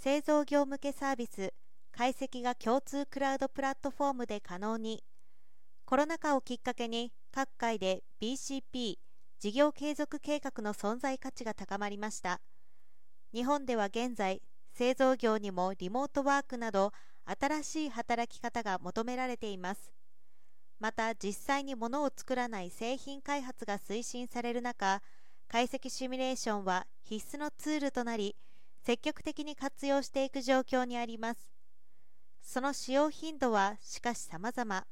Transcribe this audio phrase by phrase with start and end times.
[0.00, 1.52] 製造業向けサービス
[1.90, 5.02] 解析が共通クラウドプラットフォームで可能に。
[5.86, 8.94] コロナ禍をきっかけに各界で BCP
[9.40, 12.40] 事業継続計画の存在価値が高まりました。
[13.34, 14.40] 日本では現在
[14.72, 16.92] 製造業にもリモートワークなど
[17.24, 19.90] 新しい働き方が求められています。
[20.78, 25.02] また実際に物を作らない製品開発が推進される中
[25.48, 28.36] 解析シミュレーションは必須のツールとなり
[28.88, 31.52] 積極的に活用していく状況にあります。
[32.40, 34.86] その使用頻度はしかし様々。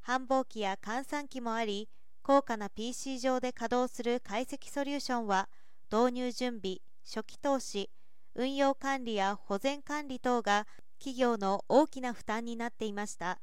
[0.00, 1.90] 繁忙期や換算期もあり
[2.22, 5.50] 高価な PC 上で稼働する解析ソリューションは
[5.92, 7.90] 導入準備初期投資
[8.34, 10.66] 運用管理や保全管理等が
[10.98, 13.38] 企業の大きな負担になっていました。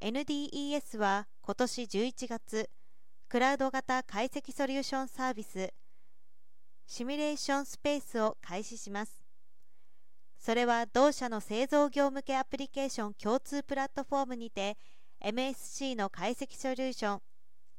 [0.00, 2.70] NDES は今年11月
[3.28, 5.74] クラウド型解析ソリューションサービス
[6.90, 9.22] シミュレーションスペースを開始します。
[10.38, 14.78] それは同社の製造業向けアプリケーション共通プラットフォームにて
[15.22, 17.20] MSC の解析ソリューション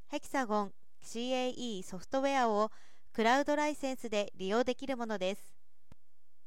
[0.06, 0.72] ヘキサゴン
[1.04, 2.70] CAE ソフトウェアを
[3.12, 5.56] クラウドライセンスで利用できるものです。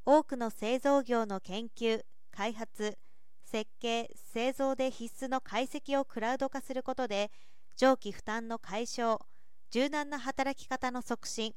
[0.06, 2.96] 多くの製造業の研究開発
[3.44, 7.30] 設計製造で必須の解析をクラウド化することで
[7.76, 9.20] 長期負担の解消
[9.70, 11.54] 柔軟な働き方の促進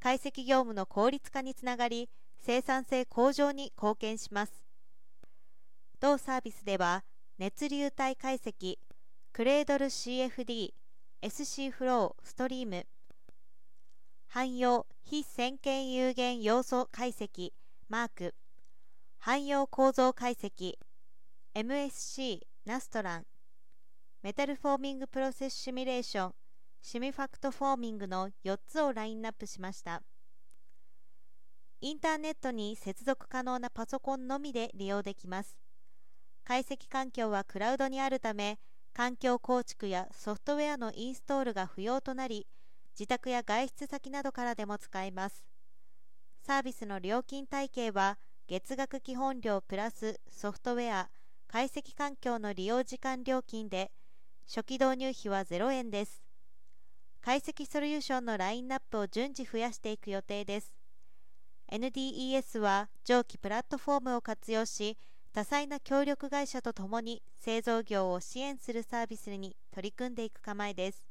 [0.00, 2.08] 解析業務の効率化につながり
[2.40, 4.52] 生産性向上に貢献します。
[6.00, 7.04] 同サービスでは
[7.38, 8.76] 熱流体解析
[9.32, 10.72] クレードル CFD
[11.22, 12.86] SC フローストリーム
[14.28, 17.52] 汎用非線形有限要素解析
[17.88, 18.34] マーク
[19.18, 20.74] 汎用構造解析
[21.54, 23.26] MSC Nastran
[24.22, 26.34] メタルフォーミングプロセスシミュレーション
[26.80, 30.02] Simufact Forming の4つをラインナップしました。
[31.80, 35.56] インターネットに接続可能なパソコンのみで利用できます。
[36.44, 38.58] 解析環境はクラウドにあるため
[38.94, 42.46] 環境構築やソフトウェアのインストールが不要となり
[42.98, 45.44] 自宅や外出先などからでも使えます。
[46.42, 51.10] サービスの料金体系は月額基本料プラスソフトウェア
[51.48, 53.90] 解析環境の利用時間料金で
[54.48, 56.25] 初期導入費は0円です。
[57.26, 60.72] 解析ソリューションのラインナップを順次増やしていく予定です。
[61.72, 64.96] NDES は上記プラットフォームを活用し、
[65.32, 71.02] 多彩な協力会社とともに製造業を支援するサービスに取り組んでいく構えです。